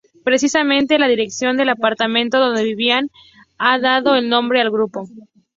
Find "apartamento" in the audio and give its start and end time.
1.69-2.39